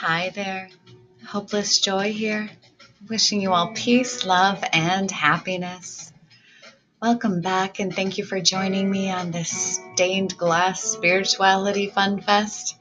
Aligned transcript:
Hi 0.00 0.30
there. 0.32 0.68
Hopeless 1.26 1.80
Joy 1.80 2.12
here. 2.12 2.48
Wishing 3.08 3.40
you 3.40 3.52
all 3.52 3.72
peace, 3.74 4.24
love, 4.24 4.62
and 4.72 5.10
happiness. 5.10 6.12
Welcome 7.02 7.40
back, 7.40 7.80
and 7.80 7.92
thank 7.92 8.16
you 8.16 8.24
for 8.24 8.40
joining 8.40 8.88
me 8.88 9.10
on 9.10 9.32
this 9.32 9.80
stained 9.94 10.38
glass 10.38 10.80
spirituality 10.84 11.88
fun 11.88 12.20
fest. 12.20 12.76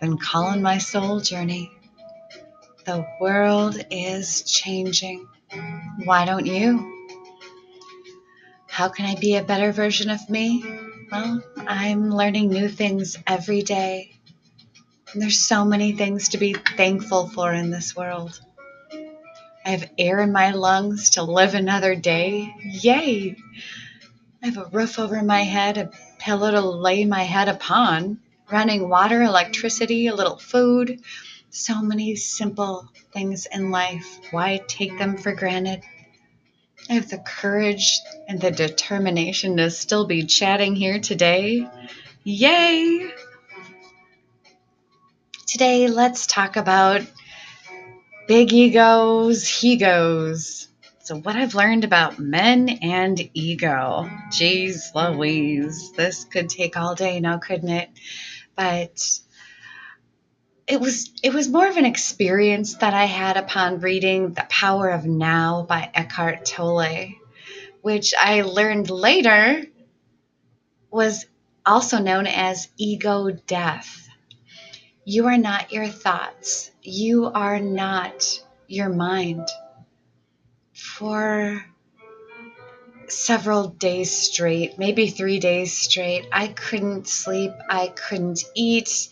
Been 0.00 0.16
calling 0.16 0.62
my 0.62 0.78
soul 0.78 1.20
journey. 1.20 1.70
The 2.86 3.06
world 3.20 3.76
is 3.90 4.40
changing. 4.50 5.28
Why 6.06 6.24
don't 6.24 6.46
you? 6.46 7.06
How 8.66 8.88
can 8.88 9.04
I 9.04 9.16
be 9.16 9.36
a 9.36 9.44
better 9.44 9.72
version 9.72 10.08
of 10.08 10.30
me? 10.30 10.64
Well, 11.10 11.42
I'm 11.68 12.08
learning 12.08 12.48
new 12.48 12.70
things 12.70 13.18
every 13.26 13.60
day. 13.60 14.21
And 15.12 15.20
there's 15.20 15.38
so 15.38 15.64
many 15.64 15.92
things 15.92 16.30
to 16.30 16.38
be 16.38 16.54
thankful 16.54 17.28
for 17.28 17.52
in 17.52 17.70
this 17.70 17.94
world. 17.94 18.40
I 19.64 19.70
have 19.70 19.90
air 19.98 20.20
in 20.20 20.32
my 20.32 20.52
lungs 20.52 21.10
to 21.10 21.22
live 21.22 21.54
another 21.54 21.94
day. 21.94 22.54
Yay! 22.64 23.36
I 24.42 24.46
have 24.46 24.56
a 24.56 24.70
roof 24.72 24.98
over 24.98 25.22
my 25.22 25.42
head, 25.42 25.76
a 25.76 25.90
pillow 26.18 26.50
to 26.50 26.60
lay 26.60 27.04
my 27.04 27.22
head 27.22 27.48
upon, 27.48 28.18
running 28.50 28.88
water, 28.88 29.22
electricity, 29.22 30.06
a 30.06 30.14
little 30.14 30.38
food. 30.38 31.00
So 31.50 31.82
many 31.82 32.16
simple 32.16 32.88
things 33.12 33.46
in 33.46 33.70
life. 33.70 34.18
Why 34.30 34.62
take 34.66 34.98
them 34.98 35.18
for 35.18 35.34
granted? 35.34 35.82
I 36.88 36.94
have 36.94 37.10
the 37.10 37.18
courage 37.18 38.00
and 38.26 38.40
the 38.40 38.50
determination 38.50 39.58
to 39.58 39.70
still 39.70 40.06
be 40.06 40.24
chatting 40.24 40.74
here 40.74 40.98
today. 40.98 41.68
Yay! 42.24 43.12
Today, 45.52 45.86
let's 45.86 46.26
talk 46.26 46.56
about 46.56 47.02
big 48.26 48.54
egos, 48.54 49.46
he 49.46 49.76
goes. 49.76 50.66
So, 51.00 51.16
what 51.18 51.36
I've 51.36 51.54
learned 51.54 51.84
about 51.84 52.18
men 52.18 52.70
and 52.80 53.20
ego. 53.34 54.08
Jeez 54.30 54.94
Louise, 54.94 55.92
this 55.92 56.24
could 56.24 56.48
take 56.48 56.78
all 56.78 56.94
day 56.94 57.20
now, 57.20 57.36
couldn't 57.36 57.68
it? 57.68 57.90
But 58.56 59.06
it 60.66 60.80
was 60.80 61.12
it 61.22 61.34
was 61.34 61.50
more 61.50 61.68
of 61.68 61.76
an 61.76 61.84
experience 61.84 62.76
that 62.76 62.94
I 62.94 63.04
had 63.04 63.36
upon 63.36 63.80
reading 63.80 64.32
The 64.32 64.46
Power 64.48 64.88
of 64.88 65.04
Now 65.04 65.66
by 65.68 65.90
Eckhart 65.92 66.46
Tolle, 66.46 67.10
which 67.82 68.14
I 68.18 68.40
learned 68.40 68.88
later 68.88 69.66
was 70.90 71.26
also 71.66 71.98
known 71.98 72.26
as 72.26 72.70
ego 72.78 73.32
death. 73.46 74.01
You 75.04 75.26
are 75.26 75.38
not 75.38 75.72
your 75.72 75.88
thoughts. 75.88 76.70
You 76.82 77.26
are 77.26 77.60
not 77.60 78.40
your 78.68 78.88
mind. 78.88 79.48
For 80.74 81.64
several 83.08 83.68
days 83.68 84.16
straight, 84.16 84.78
maybe 84.78 85.08
three 85.08 85.38
days 85.38 85.72
straight, 85.76 86.26
I 86.32 86.48
couldn't 86.48 87.08
sleep. 87.08 87.52
I 87.68 87.88
couldn't 87.88 88.44
eat. 88.54 89.08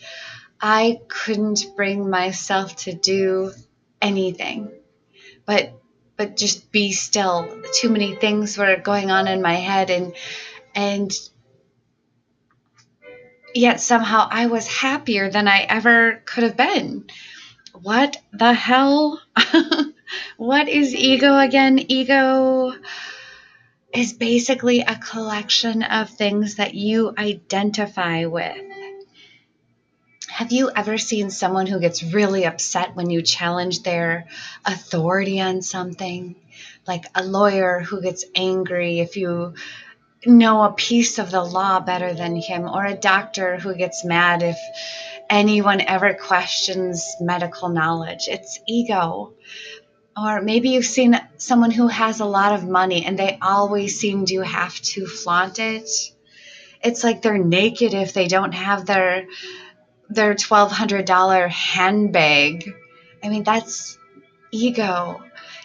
I 0.61 1.01
couldn't 1.09 1.75
bring 1.77 2.09
myself 2.09 2.77
to 2.85 2.93
do 2.93 3.53
anything 4.01 4.71
but 5.51 5.73
but 6.17 6.37
just 6.37 6.71
be 6.71 6.93
still. 6.93 7.63
Too 7.75 7.89
many 7.89 8.15
things 8.15 8.57
were 8.57 8.77
going 8.77 9.11
on 9.11 9.27
in 9.27 9.43
my 9.43 9.55
head 9.55 9.91
and 9.91 10.15
and 10.75 11.13
yet 13.55 13.81
somehow 13.81 14.27
I 14.31 14.47
was 14.47 14.67
happier 14.67 15.31
than 15.31 15.49
I 15.49 15.61
ever 15.61 16.23
could 16.25 16.45
have 16.45 16.57
been. 16.57 17.07
What 17.75 18.17
the 18.33 18.53
hell? 18.53 19.21
what 20.37 20.69
is 20.69 20.95
ego 20.95 21.39
again? 21.39 21.79
Ego 21.79 22.73
is 23.95 24.13
basically 24.13 24.81
a 24.81 24.97
collection 24.97 25.83
of 25.83 26.11
things 26.11 26.57
that 26.57 26.75
you 26.75 27.13
identify 27.17 28.27
with. 28.27 28.57
Have 30.29 30.53
you 30.53 30.71
ever 30.75 30.97
seen 30.97 31.31
someone 31.31 31.67
who 31.67 31.81
gets 31.81 32.03
really 32.03 32.45
upset 32.45 32.95
when 32.95 33.11
you 33.11 33.21
challenge 33.21 33.83
their 33.83 34.27
authority 34.65 35.41
on 35.41 35.61
something? 35.61 36.37
Like 36.87 37.05
a 37.15 37.25
lawyer 37.25 37.81
who 37.81 38.01
gets 38.01 38.25
angry 38.35 39.01
if 39.01 39.17
you 39.17 39.55
know 40.27 40.63
a 40.65 40.73
piece 40.73 41.19
of 41.19 41.31
the 41.31 41.43
law 41.43 41.81
better 41.81 42.13
than 42.13 42.37
him, 42.37 42.69
or 42.69 42.85
a 42.85 42.95
doctor 42.95 43.57
who 43.59 43.75
gets 43.75 44.05
mad 44.05 44.43
if 44.43 44.59
anyone 45.29 45.81
ever 45.81 46.15
questions 46.15 47.17
medical 47.21 47.69
knowledge. 47.69 48.29
It's 48.29 48.59
ego. 48.67 49.33
Or 50.17 50.43
maybe 50.43 50.71
you've 50.71 50.85
seen 50.85 51.19
someone 51.37 51.71
who 51.71 51.87
has 51.89 52.21
a 52.21 52.27
lot 52.27 52.53
of 52.53 52.69
money 52.69 53.07
and 53.07 53.19
they 53.19 53.39
always 53.41 53.99
seem 53.99 54.27
to 54.27 54.41
have 54.41 54.75
to 54.81 55.07
flaunt 55.07 55.59
it. 55.59 55.89
It's 56.83 57.05
like 57.05 57.23
they're 57.23 57.39
naked 57.39 57.95
if 57.95 58.13
they 58.13 58.27
don't 58.27 58.53
have 58.53 58.87
their 58.87 59.27
their 60.09 60.35
$1200 60.35 61.49
handbag. 61.49 62.75
I 63.23 63.29
mean, 63.29 63.45
that's 63.45 63.97
ego. 64.51 65.23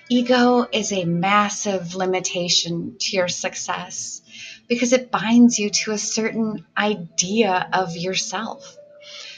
Ego 0.10 0.68
is 0.72 0.92
a 0.92 1.04
massive 1.06 1.96
limitation 1.96 2.96
to 3.00 3.16
your 3.16 3.28
success 3.28 4.22
because 4.68 4.94
it 4.94 5.10
binds 5.10 5.58
you 5.58 5.72
to 5.72 5.92
a 5.92 5.98
certain 5.98 6.64
idea 6.78 7.68
of 7.74 7.98
yourself. 7.98 8.78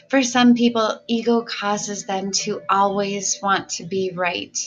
For 0.10 0.24
some 0.24 0.56
people, 0.56 1.02
ego 1.08 1.42
causes 1.42 2.06
them 2.06 2.32
to 2.44 2.62
always 2.70 3.40
want 3.42 3.70
to 3.72 3.86
be 3.86 4.12
right. 4.14 4.58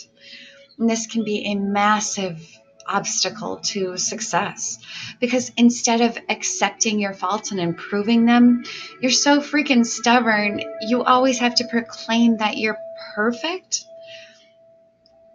And 0.78 0.89
this 0.89 1.06
can 1.06 1.22
be 1.22 1.47
a 1.47 1.55
massive 1.55 2.47
obstacle 2.87 3.59
to 3.59 3.97
success 3.97 4.78
because 5.21 5.53
instead 5.56 6.00
of 6.00 6.19
accepting 6.28 6.99
your 6.99 7.12
faults 7.12 7.50
and 7.50 7.60
improving 7.60 8.25
them, 8.25 8.65
you're 9.00 9.10
so 9.10 9.41
freaking 9.41 9.84
stubborn. 9.84 10.62
You 10.81 11.05
always 11.05 11.39
have 11.39 11.56
to 11.56 11.69
proclaim 11.69 12.39
that 12.39 12.56
you're 12.56 12.78
perfect. 13.15 13.84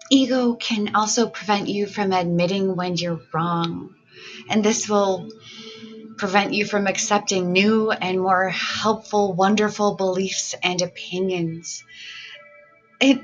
Ego 0.10 0.54
can 0.54 0.96
also 0.96 1.28
prevent 1.28 1.68
you 1.68 1.88
from 1.88 2.12
admitting 2.12 2.76
when 2.76 2.96
you're 2.96 3.22
wrong 3.34 3.96
and 4.50 4.64
this 4.64 4.88
will 4.88 5.30
prevent 6.18 6.54
you 6.54 6.66
from 6.66 6.88
accepting 6.88 7.52
new 7.52 7.92
and 7.92 8.20
more 8.20 8.50
helpful, 8.50 9.34
wonderful 9.34 9.96
beliefs 9.96 10.56
and 10.64 10.82
opinions. 10.82 11.84
It, 13.02 13.20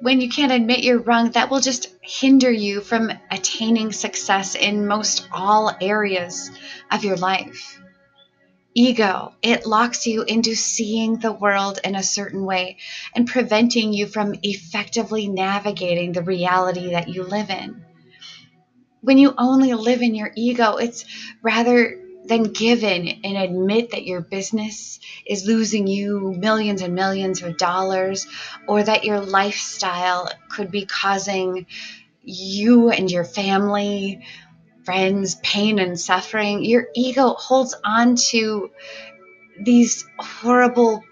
when 0.00 0.20
you 0.20 0.28
can't 0.28 0.52
admit 0.52 0.84
you're 0.84 1.00
wrong, 1.00 1.30
that 1.30 1.50
will 1.50 1.60
just 1.60 1.88
hinder 2.02 2.50
you 2.50 2.80
from 2.80 3.10
attaining 3.30 3.92
success 3.92 4.54
in 4.54 4.86
most 4.86 5.26
all 5.32 5.74
areas 5.80 6.50
of 6.90 7.04
your 7.04 7.16
life. 7.16 7.80
Ego, 8.76 9.32
it 9.40 9.66
locks 9.66 10.04
you 10.06 10.22
into 10.22 10.56
seeing 10.56 11.18
the 11.18 11.32
world 11.32 11.78
in 11.84 11.94
a 11.94 12.02
certain 12.02 12.44
way 12.44 12.76
and 13.14 13.28
preventing 13.28 13.92
you 13.92 14.06
from 14.06 14.34
effectively 14.42 15.28
navigating 15.28 16.12
the 16.12 16.22
reality 16.22 16.90
that 16.90 17.08
you 17.08 17.22
live 17.22 17.50
in. 17.50 17.84
When 19.00 19.16
you 19.18 19.32
only 19.38 19.74
live 19.74 20.02
in 20.02 20.16
your 20.16 20.32
ego, 20.34 20.76
it's 20.76 21.04
rather 21.40 22.00
than 22.24 22.52
given 22.52 23.06
and 23.22 23.36
admit 23.36 23.90
that 23.90 24.06
your 24.06 24.22
business 24.22 24.98
is 25.26 25.46
losing 25.46 25.86
you 25.86 26.32
millions 26.36 26.82
and 26.82 26.94
millions 26.94 27.42
of 27.42 27.58
dollars 27.58 28.26
or 28.66 28.82
that 28.82 29.04
your 29.04 29.20
lifestyle 29.20 30.30
could 30.48 30.70
be 30.70 30.86
causing 30.86 31.66
you 32.22 32.90
and 32.90 33.10
your 33.10 33.24
family, 33.24 34.24
friends, 34.84 35.36
pain 35.42 35.78
and 35.78 35.98
suffering, 35.98 36.64
your 36.64 36.88
ego 36.94 37.28
holds 37.30 37.74
on 37.84 38.16
to 38.16 38.70
these 39.60 40.06
horrible 40.18 41.02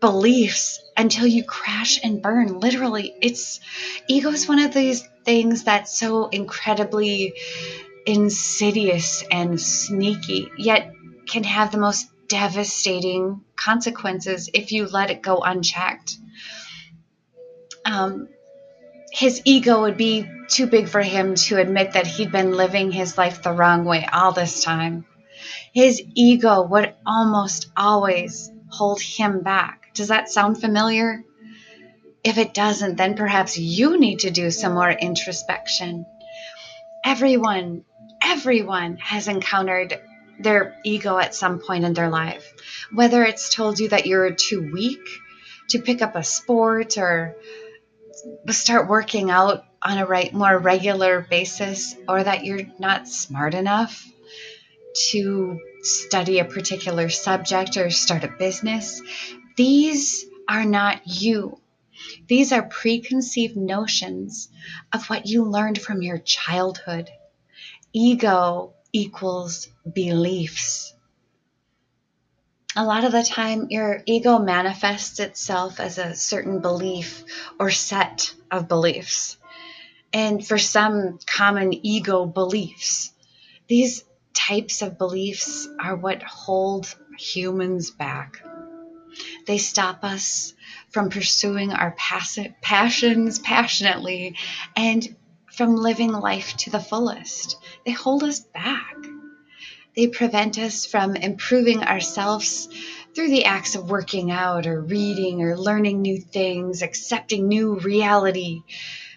beliefs 0.00 0.82
until 0.96 1.26
you 1.26 1.44
crash 1.44 2.00
and 2.02 2.20
burn. 2.20 2.58
Literally, 2.58 3.14
it's 3.22 3.60
ego 4.08 4.30
is 4.30 4.48
one 4.48 4.58
of 4.58 4.74
these 4.74 5.06
things 5.24 5.64
that's 5.64 5.98
so 5.98 6.28
incredibly 6.28 7.34
insidious 8.04 9.22
and 9.30 9.60
sneaky, 9.60 10.50
yet 10.58 10.92
can 11.28 11.44
have 11.44 11.70
the 11.70 11.78
most 11.78 12.08
devastating 12.28 13.42
consequences 13.56 14.50
if 14.54 14.72
you 14.72 14.86
let 14.86 15.10
it 15.10 15.22
go 15.22 15.38
unchecked. 15.38 16.16
Um, 17.84 18.28
his 19.12 19.42
ego 19.44 19.82
would 19.82 19.98
be 19.98 20.26
too 20.48 20.66
big 20.66 20.88
for 20.88 21.02
him 21.02 21.34
to 21.34 21.58
admit 21.58 21.92
that 21.92 22.06
he'd 22.06 22.32
been 22.32 22.52
living 22.52 22.90
his 22.90 23.18
life 23.18 23.42
the 23.42 23.52
wrong 23.52 23.84
way 23.84 24.08
all 24.10 24.32
this 24.32 24.64
time. 24.64 25.04
His 25.74 26.02
ego 26.14 26.62
would 26.62 26.94
almost 27.04 27.70
always 27.76 28.50
hold 28.70 29.02
him 29.02 29.42
back. 29.42 29.90
Does 29.92 30.08
that 30.08 30.30
sound 30.30 30.58
familiar? 30.58 31.24
If 32.24 32.38
it 32.38 32.54
doesn't, 32.54 32.96
then 32.96 33.14
perhaps 33.14 33.58
you 33.58 34.00
need 34.00 34.20
to 34.20 34.30
do 34.30 34.50
some 34.50 34.72
more 34.72 34.90
introspection. 34.90 36.06
Everyone, 37.04 37.84
everyone 38.22 38.96
has 38.96 39.28
encountered 39.28 40.00
their 40.40 40.74
ego 40.84 41.18
at 41.18 41.34
some 41.34 41.58
point 41.58 41.84
in 41.84 41.92
their 41.92 42.08
life. 42.08 42.50
Whether 42.90 43.22
it's 43.24 43.54
told 43.54 43.78
you 43.78 43.90
that 43.90 44.06
you're 44.06 44.30
too 44.30 44.70
weak, 44.72 45.06
to 45.68 45.80
pick 45.80 46.00
up 46.00 46.16
a 46.16 46.22
sport 46.22 46.96
or 46.96 47.36
start 48.50 48.88
working 48.88 49.30
out 49.30 49.64
on 49.82 49.98
a 49.98 50.06
right 50.06 50.32
more 50.32 50.58
regular 50.58 51.26
basis 51.28 51.94
or 52.08 52.22
that 52.22 52.44
you're 52.44 52.66
not 52.78 53.08
smart 53.08 53.54
enough 53.54 54.06
to 55.10 55.58
study 55.82 56.38
a 56.38 56.44
particular 56.44 57.08
subject 57.08 57.76
or 57.76 57.90
start 57.90 58.24
a 58.24 58.28
business. 58.28 59.02
These 59.56 60.26
are 60.48 60.64
not 60.64 61.06
you. 61.06 61.58
These 62.26 62.52
are 62.52 62.62
preconceived 62.62 63.56
notions 63.56 64.48
of 64.92 65.08
what 65.08 65.26
you 65.26 65.44
learned 65.44 65.80
from 65.80 66.02
your 66.02 66.18
childhood. 66.18 67.10
Ego 67.92 68.74
equals 68.92 69.68
beliefs 69.90 70.91
a 72.74 72.84
lot 72.84 73.04
of 73.04 73.12
the 73.12 73.22
time 73.22 73.66
your 73.70 74.02
ego 74.06 74.38
manifests 74.38 75.20
itself 75.20 75.78
as 75.78 75.98
a 75.98 76.14
certain 76.14 76.60
belief 76.60 77.24
or 77.58 77.70
set 77.70 78.32
of 78.50 78.68
beliefs. 78.68 79.36
And 80.12 80.46
for 80.46 80.58
some 80.58 81.18
common 81.26 81.72
ego 81.86 82.26
beliefs, 82.26 83.12
these 83.68 84.04
types 84.34 84.82
of 84.82 84.98
beliefs 84.98 85.68
are 85.78 85.96
what 85.96 86.22
hold 86.22 86.94
humans 87.18 87.90
back. 87.90 88.42
They 89.46 89.58
stop 89.58 90.04
us 90.04 90.54
from 90.90 91.10
pursuing 91.10 91.72
our 91.72 91.94
passions 92.62 93.38
passionately 93.38 94.36
and 94.74 95.16
from 95.52 95.76
living 95.76 96.12
life 96.12 96.56
to 96.58 96.70
the 96.70 96.80
fullest. 96.80 97.56
They 97.84 97.92
hold 97.92 98.22
us 98.22 98.40
back. 98.40 98.96
They 99.94 100.06
prevent 100.06 100.58
us 100.58 100.86
from 100.86 101.16
improving 101.16 101.82
ourselves 101.82 102.68
through 103.14 103.28
the 103.28 103.44
acts 103.44 103.74
of 103.74 103.90
working 103.90 104.30
out 104.30 104.66
or 104.66 104.80
reading 104.80 105.42
or 105.42 105.58
learning 105.58 106.00
new 106.00 106.18
things, 106.18 106.80
accepting 106.80 107.46
new 107.46 107.78
reality, 107.78 108.62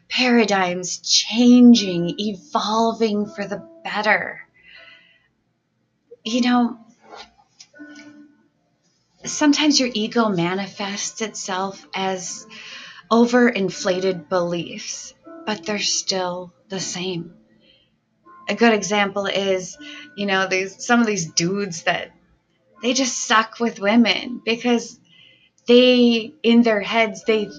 paradigms 0.09 0.97
changing, 0.99 2.15
evolving 2.19 3.25
for 3.25 3.47
the 3.47 3.65
better. 3.85 4.41
You 6.25 6.41
know, 6.41 6.79
sometimes 9.23 9.79
your 9.79 9.89
ego 9.93 10.27
manifests 10.27 11.21
itself 11.21 11.85
as 11.93 12.45
overinflated 13.09 14.27
beliefs, 14.27 15.13
but 15.45 15.65
they're 15.65 15.79
still 15.79 16.53
the 16.67 16.81
same 16.81 17.33
a 18.47 18.55
good 18.55 18.73
example 18.73 19.25
is, 19.25 19.77
you 20.15 20.25
know, 20.25 20.47
these 20.47 20.85
some 20.85 21.01
of 21.01 21.07
these 21.07 21.31
dudes 21.31 21.83
that 21.83 22.11
they 22.81 22.93
just 22.93 23.25
suck 23.25 23.59
with 23.59 23.79
women 23.79 24.41
because 24.45 24.99
they 25.67 26.33
in 26.43 26.61
their 26.61 26.81
heads 26.81 27.23
they 27.25 27.49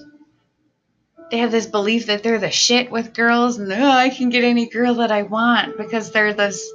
they 1.29 1.39
have 1.39 1.51
this 1.51 1.65
belief 1.65 2.05
that 2.05 2.23
they're 2.23 2.39
the 2.39 2.51
shit 2.51 2.89
with 2.89 3.13
girls 3.13 3.57
and 3.57 3.71
oh, 3.71 3.89
I 3.89 4.09
can 4.09 4.29
get 4.29 4.43
any 4.43 4.69
girl 4.69 4.95
that 4.95 5.11
I 5.11 5.23
want 5.23 5.77
because 5.77 6.11
they're 6.11 6.33
this 6.33 6.65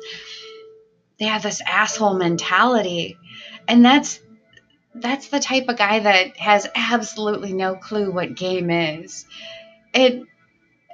they 1.19 1.27
have 1.27 1.43
this 1.43 1.63
asshole 1.67 2.15
mentality 2.15 3.17
and 3.69 3.85
that's 3.85 4.21
that's 4.95 5.29
the 5.29 5.41
type 5.41 5.69
of 5.69 5.79
guy 5.79 6.01
that 6.01 6.37
has 6.37 6.69
absolutely 6.75 7.53
no 7.53 7.75
clue 7.75 8.13
what 8.13 8.35
game 8.35 8.71
is. 8.71 9.25
It 9.95 10.23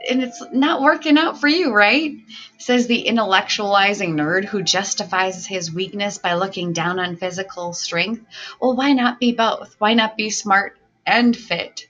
and 0.08 0.22
it's 0.22 0.42
not 0.52 0.82
working 0.82 1.18
out 1.18 1.40
for 1.40 1.48
you, 1.48 1.72
right? 1.72 2.16
Says 2.58 2.86
the 2.86 3.04
intellectualizing 3.08 4.14
nerd 4.14 4.44
who 4.44 4.62
justifies 4.62 5.46
his 5.46 5.72
weakness 5.72 6.18
by 6.18 6.34
looking 6.34 6.72
down 6.72 6.98
on 6.98 7.16
physical 7.16 7.72
strength. 7.72 8.24
Well, 8.60 8.76
why 8.76 8.92
not 8.92 9.20
be 9.20 9.32
both? 9.32 9.74
Why 9.78 9.94
not 9.94 10.16
be 10.16 10.30
smart 10.30 10.78
and 11.06 11.36
fit? 11.36 11.86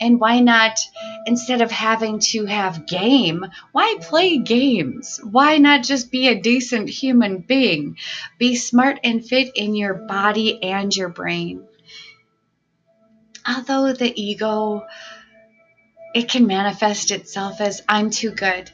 And 0.00 0.20
why 0.20 0.38
not, 0.38 0.78
instead 1.26 1.60
of 1.60 1.72
having 1.72 2.20
to 2.20 2.44
have 2.44 2.86
game, 2.86 3.44
why 3.72 3.96
play 4.00 4.38
games? 4.38 5.20
Why 5.24 5.58
not 5.58 5.82
just 5.82 6.12
be 6.12 6.28
a 6.28 6.40
decent 6.40 6.88
human 6.88 7.38
being? 7.38 7.96
Be 8.38 8.54
smart 8.54 9.00
and 9.02 9.24
fit 9.26 9.50
in 9.56 9.74
your 9.74 9.94
body 9.94 10.62
and 10.62 10.94
your 10.94 11.08
brain. 11.08 11.66
Although 13.46 13.92
the 13.92 14.12
ego 14.20 14.86
it 16.18 16.28
can 16.28 16.48
manifest 16.48 17.12
itself 17.12 17.60
as 17.60 17.80
I'm 17.88 18.10
too 18.10 18.32
good. 18.32 18.68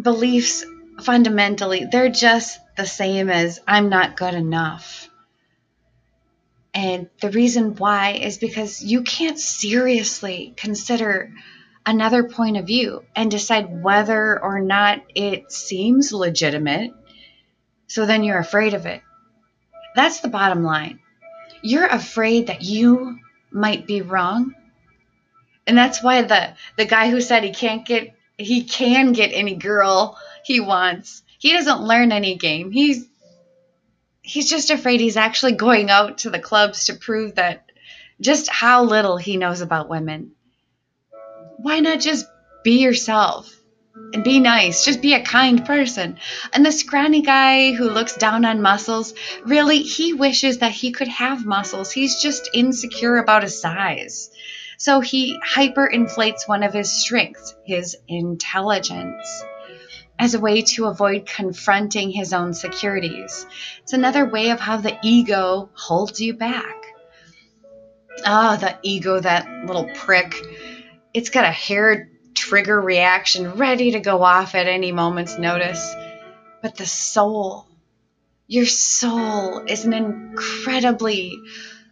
Beliefs 0.00 0.64
fundamentally, 1.02 1.84
they're 1.84 2.08
just 2.08 2.58
the 2.78 2.86
same 2.86 3.28
as 3.28 3.60
I'm 3.68 3.90
not 3.90 4.16
good 4.16 4.32
enough. 4.32 5.10
And 6.72 7.10
the 7.20 7.30
reason 7.30 7.76
why 7.76 8.12
is 8.12 8.38
because 8.38 8.82
you 8.82 9.02
can't 9.02 9.38
seriously 9.38 10.54
consider 10.56 11.30
another 11.84 12.24
point 12.24 12.56
of 12.56 12.66
view 12.66 13.04
and 13.14 13.30
decide 13.30 13.82
whether 13.82 14.42
or 14.42 14.60
not 14.60 15.02
it 15.14 15.52
seems 15.52 16.10
legitimate. 16.10 16.92
So 17.86 18.06
then 18.06 18.24
you're 18.24 18.38
afraid 18.38 18.72
of 18.72 18.86
it. 18.86 19.02
That's 19.94 20.20
the 20.20 20.28
bottom 20.28 20.64
line. 20.64 21.00
You're 21.62 21.84
afraid 21.84 22.46
that 22.46 22.62
you 22.62 23.18
might 23.50 23.86
be 23.86 24.00
wrong 24.00 24.54
and 25.66 25.76
that's 25.76 26.02
why 26.02 26.22
the 26.22 26.54
the 26.76 26.84
guy 26.84 27.10
who 27.10 27.20
said 27.20 27.44
he 27.44 27.52
can't 27.52 27.86
get 27.86 28.14
he 28.38 28.64
can 28.64 29.12
get 29.12 29.32
any 29.32 29.54
girl 29.54 30.18
he 30.44 30.60
wants. 30.60 31.22
He 31.38 31.52
doesn't 31.52 31.82
learn 31.82 32.12
any 32.12 32.36
game. 32.36 32.70
He's 32.70 33.06
he's 34.22 34.48
just 34.48 34.70
afraid 34.70 35.00
he's 35.00 35.16
actually 35.16 35.52
going 35.52 35.90
out 35.90 36.18
to 36.18 36.30
the 36.30 36.38
clubs 36.38 36.86
to 36.86 36.94
prove 36.94 37.36
that 37.36 37.70
just 38.20 38.48
how 38.48 38.84
little 38.84 39.16
he 39.16 39.36
knows 39.36 39.60
about 39.60 39.88
women. 39.88 40.32
Why 41.58 41.80
not 41.80 42.00
just 42.00 42.26
be 42.64 42.80
yourself 42.82 43.52
and 44.12 44.24
be 44.24 44.38
nice 44.40 44.84
just 44.84 45.00
be 45.00 45.14
a 45.14 45.22
kind 45.22 45.64
person 45.64 46.18
and 46.52 46.64
the 46.64 46.72
scrawny 46.72 47.22
guy 47.22 47.72
who 47.72 47.88
looks 47.88 48.16
down 48.16 48.44
on 48.44 48.62
muscles 48.62 49.14
really 49.44 49.78
he 49.82 50.12
wishes 50.12 50.58
that 50.58 50.72
he 50.72 50.92
could 50.92 51.08
have 51.08 51.46
muscles 51.46 51.90
he's 51.90 52.20
just 52.20 52.50
insecure 52.54 53.16
about 53.16 53.42
his 53.42 53.60
size 53.60 54.30
so 54.82 54.98
he 54.98 55.38
hyperinflates 55.38 56.48
one 56.48 56.64
of 56.64 56.72
his 56.72 56.90
strengths, 56.90 57.54
his 57.64 57.96
intelligence, 58.08 59.44
as 60.18 60.34
a 60.34 60.40
way 60.40 60.62
to 60.62 60.86
avoid 60.86 61.24
confronting 61.24 62.10
his 62.10 62.32
own 62.32 62.52
securities. 62.52 63.46
It's 63.84 63.92
another 63.92 64.26
way 64.26 64.50
of 64.50 64.58
how 64.58 64.78
the 64.78 64.98
ego 65.04 65.70
holds 65.74 66.20
you 66.20 66.34
back. 66.34 66.74
Ah, 68.26 68.54
oh, 68.54 68.56
the 68.56 68.76
ego, 68.82 69.20
that 69.20 69.46
little 69.66 69.88
prick. 69.94 70.34
It's 71.14 71.30
got 71.30 71.44
a 71.44 71.52
hair 71.52 72.08
trigger 72.42 72.80
reaction 72.80 73.52
ready 73.52 73.92
to 73.92 74.00
go 74.00 74.24
off 74.24 74.56
at 74.56 74.66
any 74.66 74.90
moment's 74.90 75.38
notice. 75.38 75.94
But 76.60 76.76
the 76.76 76.86
soul, 76.86 77.66
your 78.48 78.66
soul 78.66 79.62
is 79.68 79.84
an 79.84 79.92
incredibly 79.92 81.38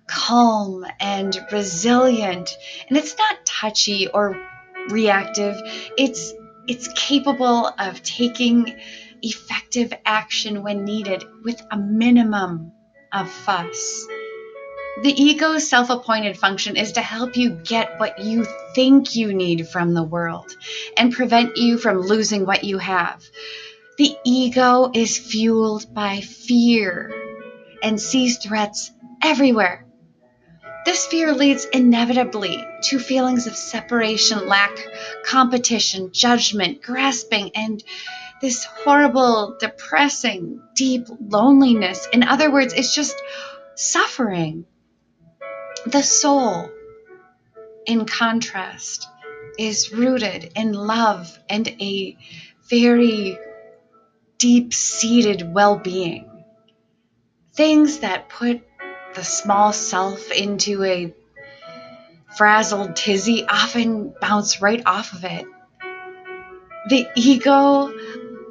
calm 0.09 0.85
and 0.99 1.39
resilient. 1.53 2.51
And 2.89 2.99
it's 2.99 3.17
not 3.17 3.47
touchy 3.47 4.09
or 4.09 4.45
reactive. 4.89 5.57
It's 5.97 6.35
it's 6.67 6.89
capable 6.97 7.71
of 7.79 8.03
taking 8.03 8.77
effective 9.23 9.93
action 10.05 10.65
when 10.65 10.85
needed 10.85 11.23
with 11.45 11.63
a 11.71 11.77
minimum 11.77 12.73
of 13.13 13.31
fuss 13.31 14.07
the 15.03 15.23
ego's 15.23 15.69
self 15.69 15.89
appointed 15.89 16.37
function 16.37 16.77
is 16.77 16.93
to 16.93 17.01
help 17.01 17.37
you 17.37 17.51
get 17.51 17.99
what 17.99 18.19
you 18.19 18.47
think 18.75 19.15
you 19.17 19.33
need 19.33 19.69
from 19.69 19.95
the 19.95 20.03
world 20.03 20.51
and 20.97 21.13
prevent 21.13 21.57
you 21.57 21.79
from 21.79 22.01
losing 22.01 22.45
what 22.45 22.65
you 22.65 22.79
have. 22.79 23.23
The 23.97 24.17
ego 24.25 24.91
is 24.93 25.17
fueled 25.17 25.95
by 25.95 26.21
fear 26.21 27.13
and 27.83 28.01
sees 28.01 28.39
threats 28.39 28.91
everywhere. 29.23 29.87
This 30.85 31.07
fear 31.07 31.33
leads 31.35 31.67
inevitably 31.67 32.67
to 32.85 32.99
feelings 32.99 33.47
of 33.47 33.57
separation, 33.57 34.49
lack, 34.49 34.77
competition, 35.25 36.11
judgment, 36.13 36.83
grasping, 36.83 37.51
and 37.55 37.83
this 38.41 38.65
horrible, 38.65 39.57
depressing, 39.61 40.63
deep 40.75 41.07
loneliness. 41.21 42.09
In 42.13 42.23
other 42.23 42.51
words, 42.51 42.73
it's 42.73 42.95
just 42.95 43.15
suffering. 43.75 44.65
The 45.87 46.03
soul, 46.03 46.71
in 47.87 48.05
contrast, 48.05 49.09
is 49.59 49.93
rooted 49.93 50.53
in 50.55 50.75
love 50.75 51.39
and 51.49 51.67
a 51.81 52.17
very 52.69 53.39
deep 54.37 54.75
seated 54.75 55.55
well 55.55 55.77
being. 55.77 56.29
Things 57.55 58.01
that 58.01 58.29
put 58.29 58.61
the 59.15 59.25
small 59.25 59.73
self 59.73 60.31
into 60.31 60.85
a 60.85 61.13
frazzled 62.37 62.95
tizzy 62.95 63.45
often 63.49 64.15
bounce 64.21 64.61
right 64.61 64.83
off 64.85 65.15
of 65.15 65.25
it. 65.25 65.47
The 66.89 67.07
ego 67.17 67.93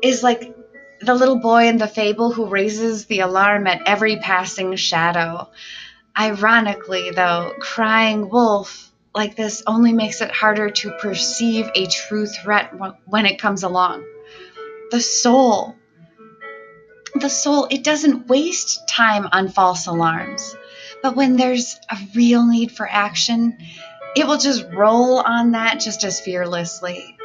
is 0.01 0.23
like 0.23 0.55
the 1.01 1.13
little 1.15 1.37
boy 1.37 1.67
in 1.67 1.77
the 1.77 1.87
fable 1.87 2.31
who 2.31 2.47
raises 2.47 3.05
the 3.05 3.19
alarm 3.19 3.67
at 3.67 3.87
every 3.87 4.17
passing 4.17 4.75
shadow. 4.75 5.49
Ironically, 6.19 7.11
though, 7.11 7.53
crying 7.59 8.29
wolf 8.29 8.91
like 9.15 9.37
this 9.37 9.63
only 9.65 9.93
makes 9.93 10.19
it 10.19 10.31
harder 10.31 10.69
to 10.69 10.91
perceive 10.91 11.69
a 11.73 11.87
true 11.87 12.25
threat 12.25 12.73
when 13.05 13.25
it 13.25 13.39
comes 13.39 13.63
along. 13.63 14.05
The 14.91 14.99
soul. 14.99 15.75
The 17.15 17.29
soul, 17.29 17.67
it 17.71 17.85
doesn't 17.85 18.27
waste 18.27 18.87
time 18.87 19.29
on 19.31 19.47
false 19.47 19.87
alarms. 19.87 20.55
But 21.01 21.15
when 21.15 21.37
there's 21.37 21.79
a 21.89 21.97
real 22.13 22.45
need 22.45 22.73
for 22.73 22.87
action, 22.87 23.57
it 24.15 24.27
will 24.27 24.37
just 24.37 24.65
roll 24.73 25.19
on 25.19 25.51
that 25.51 25.79
just 25.79 26.03
as 26.03 26.19
fearlessly. 26.19 27.17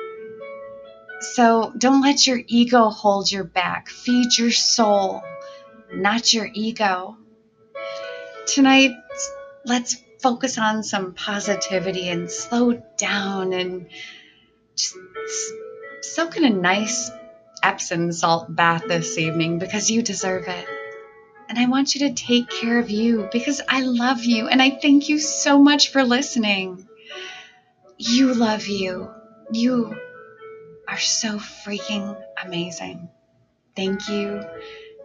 So 1.21 1.73
don't 1.77 2.03
let 2.03 2.27
your 2.27 2.41
ego 2.47 2.91
hold 2.91 3.31
your 3.33 3.45
back. 3.45 3.89
Feed 3.89 4.39
your 4.39 4.53
soul, 4.53 5.23
not 5.93 6.33
your 6.33 6.49
ego. 6.53 7.17
Tonight, 8.47 8.93
let's 9.65 9.97
focus 10.21 10.59
on 10.59 10.83
some 10.83 11.15
positivity 11.15 12.09
and 12.09 12.31
slow 12.31 12.83
down 12.97 13.53
and 13.53 13.87
just 14.77 14.95
soak 16.03 16.37
in 16.37 16.45
a 16.45 16.51
nice 16.51 17.11
Epsom 17.63 18.13
salt 18.13 18.55
bath 18.55 18.85
this 18.87 19.17
evening 19.19 19.59
because 19.59 19.91
you 19.91 20.03
deserve 20.03 20.47
it. 20.49 20.67
And 21.49 21.59
I 21.59 21.67
want 21.67 21.95
you 21.95 22.09
to 22.09 22.15
take 22.15 22.49
care 22.51 22.79
of 22.79 22.91
you 22.91 23.29
because 23.33 23.61
I 23.69 23.83
love 23.83 24.25
you 24.25 24.49
and 24.49 24.61
I 24.61 24.71
thank 24.71 25.09
you 25.09 25.19
so 25.19 25.59
much 25.59 25.91
for 25.91 26.05
listening. 26.05 26.87
You 27.99 28.35
love 28.35 28.67
you. 28.67 29.11
You 29.53 29.97
are 30.89 30.99
so 30.99 31.39
freaking 31.39 32.17
amazing. 32.43 33.09
Thank 33.77 34.09
you, 34.09 34.43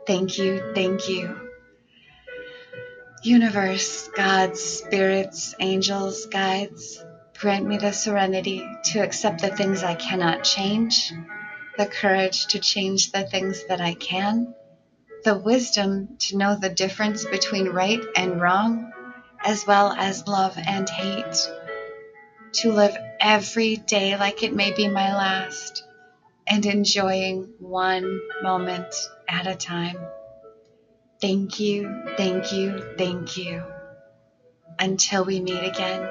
thank 0.05 0.37
you, 0.37 0.73
thank 0.75 1.07
you. 1.09 1.48
Universe, 3.21 4.07
gods, 4.15 4.61
spirits, 4.61 5.53
angels, 5.59 6.25
guides, 6.27 7.03
grant 7.37 7.65
me 7.65 7.77
the 7.77 7.91
serenity 7.91 8.65
to 8.85 8.99
accept 8.99 9.41
the 9.41 9.49
things 9.49 9.83
I 9.83 9.95
cannot 9.95 10.45
change, 10.45 11.11
the 11.77 11.85
courage 11.85 12.45
to 12.47 12.59
change 12.59 13.11
the 13.11 13.25
things 13.25 13.65
that 13.67 13.81
I 13.81 13.95
can, 13.95 14.53
the 15.25 15.37
wisdom 15.37 16.15
to 16.19 16.37
know 16.37 16.55
the 16.55 16.69
difference 16.69 17.25
between 17.25 17.67
right 17.67 17.99
and 18.15 18.39
wrong, 18.39 18.89
as 19.43 19.65
well 19.67 19.91
as 19.91 20.25
love 20.25 20.57
and 20.57 20.89
hate 20.89 21.49
to 22.53 22.71
live 22.71 22.95
every 23.19 23.75
day 23.75 24.15
like 24.15 24.43
it 24.43 24.55
may 24.55 24.71
be 24.71 24.87
my 24.87 25.13
last 25.13 25.83
and 26.47 26.65
enjoying 26.65 27.49
one 27.59 28.21
moment 28.41 28.95
at 29.27 29.45
a 29.45 29.55
time. 29.55 29.97
Thank 31.21 31.59
you, 31.59 32.03
thank 32.17 32.51
you, 32.51 32.95
thank 32.97 33.37
you. 33.37 33.63
Until 34.79 35.25
we 35.25 35.39
meet 35.41 35.63
again. 35.63 36.07